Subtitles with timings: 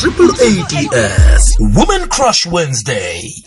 [0.00, 3.44] Triple ADS Women Crush Wednesday.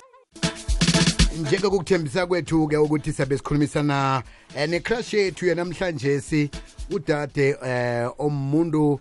[1.41, 4.23] njengokukuthembisa kwethu ke ukuthi sabe sikhulumisana
[4.55, 6.49] eh, necrush yethu yanamhlanje si
[6.89, 8.99] udade eh omuntu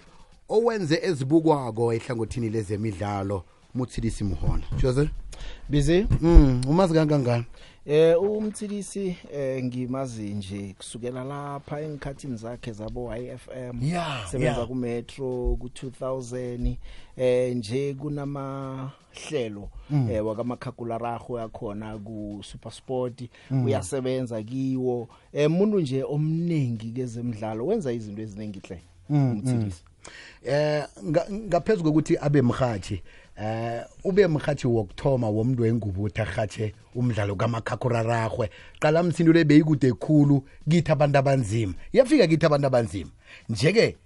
[0.49, 3.44] owenze ezibukwako ehlangothini lezemidlalo
[3.74, 5.08] muthilisi muhona Jose
[5.69, 6.07] Busy?
[6.21, 7.45] Mm umazi kangangani?
[7.87, 14.67] Eh umthilisi eh ngimazi nje kusukela lapha engikhathini zakhe zabo YFM Yeah, sebenza yeah.
[14.69, 16.77] ku Metro ku 2000
[17.16, 18.91] eh nje kunama
[19.28, 20.11] hlelo Mm.
[20.11, 23.64] eh wakamakhakularaho yakhona ku SuperSport Mm.
[23.64, 25.09] uyasebenza kiwo.
[25.33, 28.80] Eh umuntu nje omningi kezemidlalo wenza izinto eziningi hle
[29.11, 29.83] Mm, umthilisi.
[30.45, 33.02] Eh nga- ngaphezulu kokuthi abe mhathi
[33.40, 40.44] eh ube mhathi wokuthoma womuntu wengubo uthi arhatshe umdlalo kamakhakhurararhwe qala msindo le beyikude khulu
[40.68, 41.74] kithi abantu abanzima.
[41.92, 43.10] Iyafika kithi abantu abanzima.
[43.48, 43.96] Nje-ke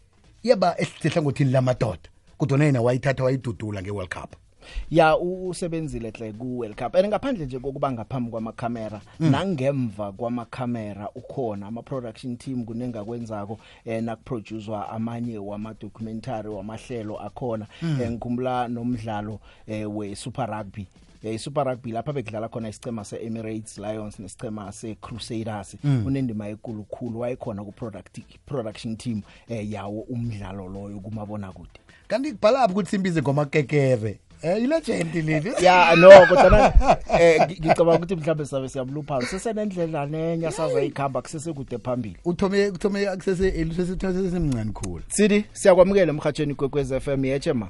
[0.42, 4.43] iyaba esihlangothini lamadoda kodwa yena wayithatha wayidudula nge-world cup
[4.90, 9.30] ya usebenzile hle ku World Cup and ngaphandle nje kokuba ngaphambi kwamakhamera Mm.
[9.30, 17.66] nangemva kwamakhamera ukhona ama production team kunengakwenzako um eh nakuproducewa amanye wama documentary wamahlelo akhona
[17.82, 17.98] Mm.
[18.02, 20.86] eh, ngikhumbula nomdlalo eh we Super Rugby
[21.24, 26.06] i-super Rugby lapha bekudlala khona isicema seEmirates Lions nesicema seCrusaders Mm.
[26.06, 34.18] unendima ekulukhulu wayekhona ku-production team eh yawo umdlalo loyo kumabonakude kanti kubhalaphi ukuthi simbize ngomakekere
[34.44, 35.52] um ilegend leli.
[35.64, 36.72] Ya no kodwa
[37.20, 42.16] eh ngi- ngicabanga ukuthi mhlawumbe sabe siyamluphala sesenendlela nenye sazoyikhamba kusesekude phambili.
[42.24, 45.02] Uthome uthome akusese-sesemncane khulu.
[45.08, 47.68] Sidi siyakwamukela emhathweni kwekwez m yeche ma?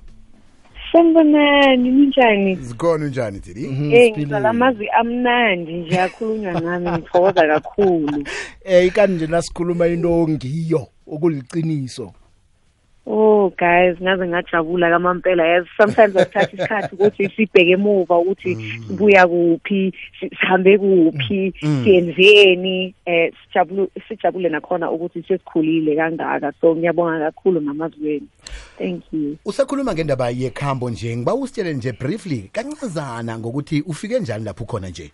[0.92, 2.55] Sanibonani ninjani?
[2.56, 3.64] zikhona unjani thidi
[3.95, 8.25] Eh ngizala amazwi amnandi nje akhulunywa nami ngithokoza kakhulu.
[8.64, 12.12] eh ikani nje nasikhuluma into ongiyo okuliqiniso
[13.06, 18.56] Oh guys ngaze ngajabula kamampela yazi sometimes asithatha isikhathi ukuthi sibheke emuva ukuthi
[18.88, 21.84] sibuya kuphi si- sihambe kuphi Mm.
[21.84, 28.27] siyenzeni eh sijabule sijabule nakhona ukuthi sesikhulile kangaka so ngiyabonga kakhulu ngamazwi wenu.
[28.78, 29.36] Thank you.
[29.45, 35.12] usakhuluma ngendaba yekhambo nje ngiba usitshele nje briefly kancazana ngokuthi ufike njani lapho khona nje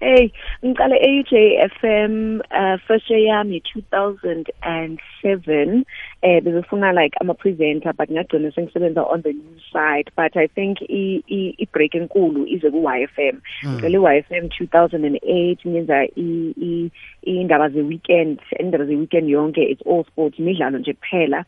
[0.00, 0.30] Hey,
[0.64, 1.32] ngiqale e-UJ
[1.80, 3.62] FM uh first year yami
[3.92, 5.82] 2007
[6.22, 10.48] eh bezofuna like I'm a presenter but ngagcina sengisebenza on the news side but I
[10.48, 13.38] think i i, i break enkulu ize ku YFM.
[13.62, 13.78] Mm.
[13.78, 16.90] Ngicele YFM 2008 ngenza i i
[17.22, 21.44] indaba ze weekend indaba ze weekend yonke it's all sports imidlalo nje kuphela.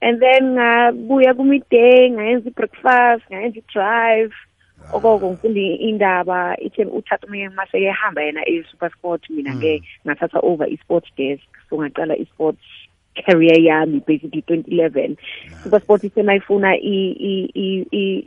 [0.00, 4.34] And then ngabuya ku midday ngayenza i-breakfast ngayenza i-drive
[4.92, 10.66] okoko ngifunda indaba ithe uthatha umunye mase ehamba yena e-super sport mina ke ngathatha over
[10.68, 12.64] i-sports desk so ngaqala i-sports
[13.20, 15.16] career yami basically 2011
[15.62, 16.76] super sport isenayifuna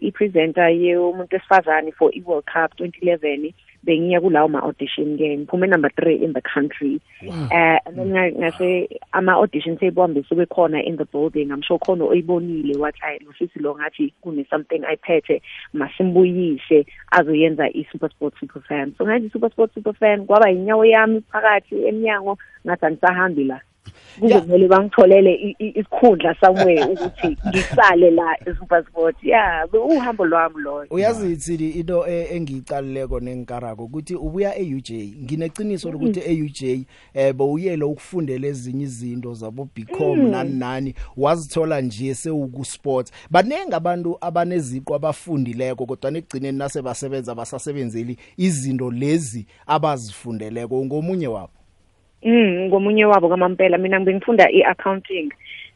[0.04, 6.31] i-presenter yomuntu wesifazane for i-world cup 2011 bengiya kulawo ma-audition ke ngiphume number three in
[6.31, 7.02] the country.
[7.52, 12.78] Uh, and then nga- ngase ama-audition seyibambe sebekhona in the building i'm sure khona oyibonile
[12.80, 15.42] wathi hayi lo sisi lo ngathi kune-something ayiphethe
[15.74, 18.94] masimbuyise azoyenza i-super sport super fan.
[18.98, 23.60] So ngathi i-super sport super fan kwaba yinyawo yami phakathi emnyango ngathi angisahambi la.
[24.20, 29.68] Kuzokumele bangitholele i- i- isikhundla somewhere ukuthi ngisale la e-super sport ya
[29.98, 30.88] uhambo lwami loyo.
[30.92, 34.92] Uyazi itsidi into e- engiyicalileko nengikarako ukuthi ubuya e-UJ
[35.24, 40.30] ngineqiniso lokuthi e-UJ eh bowuyele ukufundela ezinye izinto zabo BCom Mm.
[40.32, 48.18] nani nani wazithola nje sewuku sports banenge abantu abaneziqo abafundileko kodwa nekugcineni nase basebenza basasebenzeli
[48.38, 50.86] izinto lezi abazifundeleko.
[50.86, 51.50] Ngomunye wabo?
[52.26, 53.78] Mm ngomunye wabo kamampela.
[53.78, 55.32] Mina bengifunda i-accounting.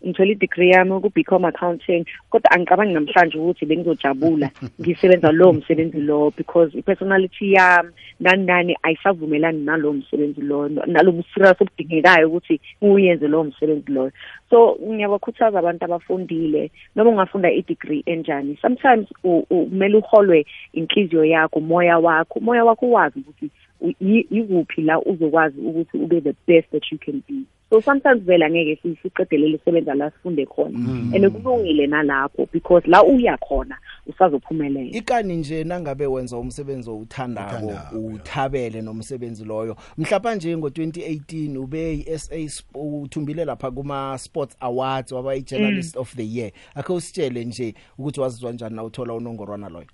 [0.05, 2.05] Ngithola i-degree yami ku-Bcom accounting.
[2.29, 4.49] Kodwa angicabangi namhlanje ukuthi bengizojabula
[4.81, 11.61] ngisebenza lowo msebenzi lo because i-personality yami nani nani ayisavumelani nalowo msebenzi lo nalobu serious
[11.61, 14.11] obudingekayo ukuthi uyenze lowo msebenzi loyo
[14.49, 16.71] so ngiyabakhuthaza abantu abafundile.
[16.95, 22.39] Noma ungafunda i-degree enjani sometimes u- u- kumele uholwe inhliziyo yakho umoya wakho.
[22.39, 23.49] Umoya wakho wazi ukuthi
[23.81, 27.35] u- yi- yikuphi la uzokwazi ukuthi ube the best that you can be.
[27.69, 30.79] So sometimes vele angeke si- siqedelele sebenza la sifunde khona.
[30.79, 31.11] Mm.
[31.15, 33.77] and kulungile nalapho because la uya khona
[34.07, 34.97] usazophumelela.
[34.97, 37.73] Ikani nje nangabe wenza umsebenzi owuthandako
[38.13, 39.75] uthabele nomsebenzi loyo.
[39.97, 46.25] Mhlapa nje ngo2018 ube iSA uthumbile lapha kuma Sports Awards waba i journalist of the
[46.25, 46.51] year.
[46.75, 49.87] Akhe usitshele nje ukuthi wazizwa njani na uthola unongorwana loyo?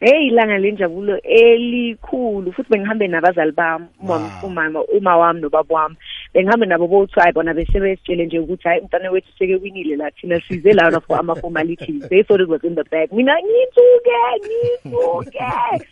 [0.00, 4.50] Hey ilanga lenjabulo elikhulu futhi bengihambe nabazali bami umama Wow.
[4.50, 5.96] umama uma wami nobaba wami.
[6.34, 10.40] Bengihambe nabo bothi hayi bona besebesitshele nje ukuthi hayi umntana wethu seke winile la thina
[10.40, 13.12] size lana for ama formalities they thought it was in the bag.
[13.12, 15.86] Mina ngithuke ngithuke.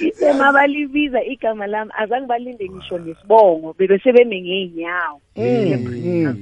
[0.00, 1.90] Ise mabalibiza igama lami.
[1.98, 5.20] Azange balinde ngisho nesibongo bebesebeme ngeenyawo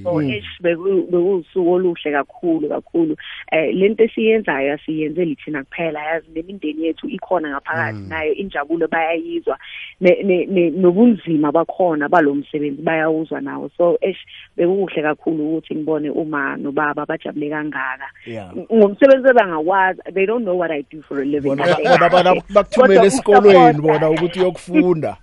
[0.02, 3.16] so eish beku- bekuwusuku oluhle kakhulu kakhulu.
[3.52, 9.58] Eh lento esiyenzayo asiyenzeli thina kuphela yazi nemindeni yethu ikhona ngaphakathi nayo injabulo bayayizwa.
[10.00, 13.70] Ne- ne- ne- nobunzima bakhona balomsebenzi bayawuzwa nawo.
[13.76, 14.18] So eish
[14.56, 18.08] bekukuhle kakhulu ukuthi ngibone uma nobaba bajabule kangaka.
[18.26, 18.52] Yeah.
[18.72, 21.48] ngomsebenzi abangakwazi they don't know what i do for a living.
[21.48, 22.10] Bona Kahle bona kahle.
[22.24, 25.16] bona bakuthumele Kodwa esikolweni ukusapota- bona ukuthi uyokufunda.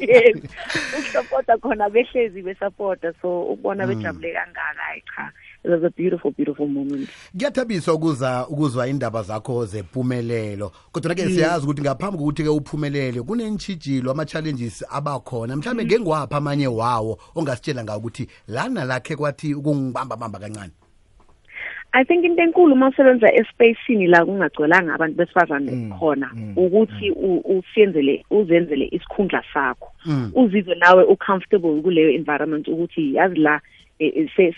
[0.00, 0.36] Yes.
[0.98, 5.32] Ukusapota khona behlezi besapota so ukubona bejabule kangaka hayi cha
[5.64, 7.08] it was a beautiful beautiful moment.
[7.38, 14.10] Kuyathabisa ukuza ukuzwa indaba zakho zempumelelo kodwa ke siyazi ukuthi ngaphambi kokuthi ke uphumelele kunentshijilo
[14.10, 15.56] ama-challenges abakhona.
[15.56, 20.72] Mhlawumbe ngengwaphi amanye wawo ongasitshela ngawo ukuthi lana lakhe kwathi ukungibamba-bamba kancane?
[21.96, 28.24] I think into enkulu uma usebenza espacini la kungagcwelanga abantu besifazane khona ukuthi u- usenzele
[28.30, 29.92] uzenzele isikhundla sakho.
[30.34, 33.73] Uzizwe nawe ucomfortable kuleyo environment ukuthi yazi la eh, eh, se-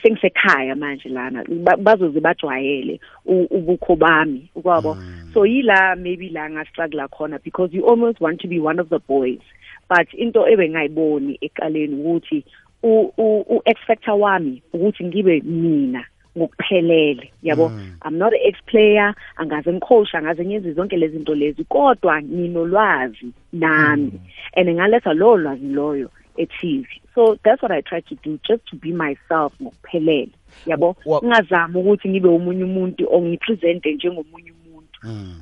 [0.03, 4.97] sengisekhaya manje lana Ba- bazoze bajwayele u- ubukho bami ukwabo.
[5.35, 8.99] So yila maybe la ngastruggle khona because you almost want to be one of the
[8.99, 9.41] boys.
[9.89, 12.45] But into ebengayiboni eqaleni ukuthi
[12.83, 16.05] u- u u- expector wami ukuthi ngibe mina
[16.37, 17.71] ngokuphelele yabo?
[18.05, 23.33] I'm not an ex player angaze ngikhosha angaze ngenze zonke lezi zinto lezi kodwa nginolwazi
[23.53, 24.13] nami.
[24.57, 26.11] And ngaletha lo lwazi loyo.
[26.37, 30.29] e-TV so that's what i try to do just to be myself ngokuphelele.
[30.67, 34.57] Yabo ngingazami ukuthi ngibe umunye umuntu ongipresente njengomunye umuntu.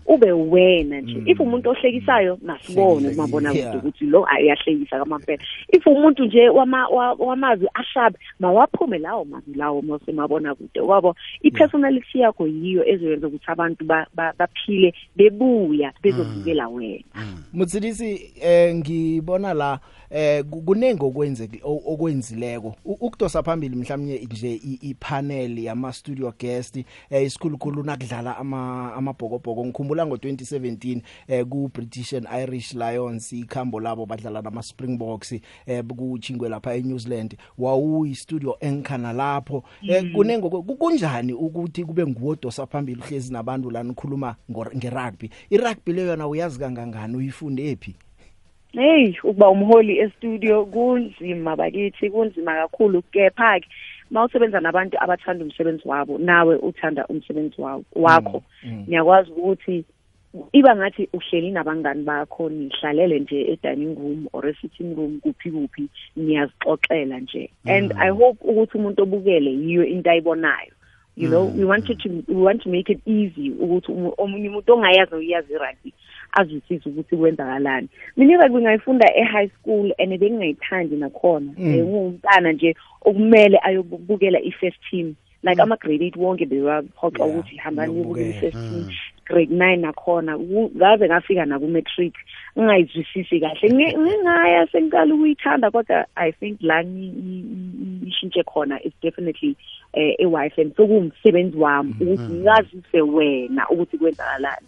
[0.07, 1.23] Ube wena nje.
[1.27, 5.43] If umuntu ohlekisayo masibone kumabona ukuthi lo ayahlekisa kwamampela
[5.73, 10.81] if umuntu nje wama- wa- wamazwi ashabe mawaphume lawo mazwi lawo mose mabona kude.
[10.81, 17.05] Kwabo i-personality yakho yiyo ezoyenza ukuthi abantu ba- ba- baphile bebuya bezobukela wena.
[17.53, 19.79] Mutsidisi eh ngibona la
[20.15, 22.75] eh ku- kunenge okwenzeki o- okwenzileko.
[22.85, 26.77] U- ukudosa phambili mhlawumnye nje i- ipanel yama studio guest
[27.11, 29.65] eh isikhulukhulu nakudlala ama amabhokobhoko.
[29.67, 35.33] Ngikhumbula ngo2017 eh ku British and Irish Lions ikhambo labo badlala nama Springboks
[35.67, 41.85] eh kuchingwe lapha eNew Zealand wawu studio enkhana lapho eh kunenge okwe- ku- kunjani ukuthi
[41.85, 45.31] kube nguwodosa phambili uhlezi nabantu la nikhuluma ngo- ngerugby?
[45.51, 47.17] Irugby leyo yona uyazi kangangani?
[47.17, 47.95] Uyifunde phi
[48.75, 53.03] hey ukuba umholi e-studio kunzima bakithi kunzima kakhulu.
[53.03, 53.69] Kepha-ke
[54.11, 58.43] ma usebenza nabantu abathanda umsebenzi wabo nawe uthanda umsebenzi wawo wakho.
[58.89, 59.85] Ngiyakwazi ukuthi
[60.53, 67.21] iba ngathi uhleli nabangani bakho nihlalele nje e-dining room or e-sitting room kuphi kuphi niyazixoxela
[67.21, 67.51] nje.
[67.67, 70.73] And i hope ukuthi umuntu obukele yiyo into ayibonayo.
[71.17, 74.73] You know we wanted to we want to make it easy ukuthi umu- omunye umuntu
[74.73, 75.93] ongayazi uyazi i-rugby.
[76.33, 77.89] Azwisise ukuthi kwenzakalani.
[78.17, 81.53] Mina i-rugby ngayifunda e-high school and bengingayithandi nakhona.
[81.59, 82.75] Ngumntana nje
[83.05, 85.15] okumele ayobukela i-first team.
[85.43, 88.27] Like ama-grade eight wonke bewaphoxa Yeah, ukuthi hambani uyobukela.
[88.27, 88.91] niyobukela i-first team.
[89.27, 90.39] Grade nine nakhona.
[90.39, 92.15] Ku- ngaze ngafika naku-matric
[92.59, 93.69] ngingayizwisisi kahle.
[93.69, 99.57] Ngi- ngingaya sengiqala ukuyithanda kodwa i think la ngi- ngi- ngi- ishintshe khona is definitely
[99.93, 104.67] eh e-wifi sokuwumsebenzi wami ukuthi ngazise wena ukuthi kwenzakalani.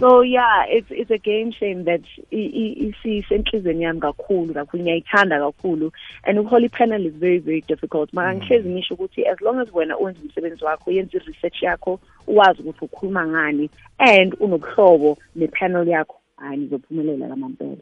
[0.00, 2.00] So yeah it's it's a game shame that
[2.32, 5.92] i- i- isisenhlizweni yami kakhulu kakhulu ngiyayithanda kakhulu
[6.24, 8.12] and uholy panel is very very difficult.
[8.12, 12.62] Maka ngihlezi ngisho ukuthi as long as wena wenza umsebenzi wakho yenza i-research yakho uwazi
[12.62, 16.16] ukuthi ukhuluma ngani and unobuhlobo ne-panel yakho.
[16.44, 17.76] Hayi nizophumelela kamampela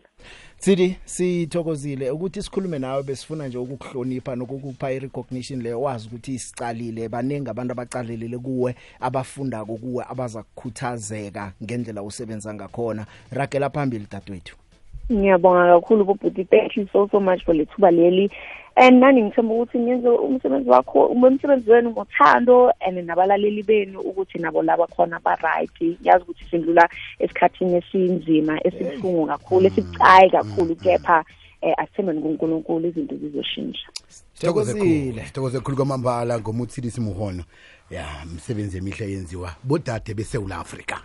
[0.59, 7.09] Sidi sithokozile ukuthi sikhulume nawe besifuna nje ukukuhlonipha nokukupha irecognition leyo wazi ukuthi isicalile.
[7.09, 13.07] Baningi abantu abacalelele kuwe abafunda kuwe abaza kukhuthazeka ngendlela usebenza ngakhona.
[13.31, 14.62] Ragela phambili dadwethu.
[15.11, 16.45] Ngiyabonga kakhulu bobhuti.
[16.45, 18.31] Thank you so so much for lethuba leli.
[18.77, 24.63] And nani ngithemba ukuthi ngenze umsebenzi wakho umsebenzi wenu ngothando and nabalaleli benu ukuthi nabo
[24.63, 25.99] laba khona ba-right.
[26.03, 31.25] Yazi ukuthi sindlula esikhathini esinzima esibuhlungu kakhulu esibucayi kakhulu kepha
[31.63, 33.89] um asithembeni kunkulunkulu izinto zizoshintsha.
[34.09, 35.25] Sithokozile.
[35.25, 37.45] sithokoze khulu kwamambala ngomuthilisi muhono.
[37.91, 41.01] Ya msebenzi emihle yenziwa bodade besewula afrika.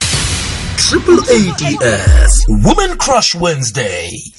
[0.77, 4.31] Triple ADS Woman Crush Wednesday.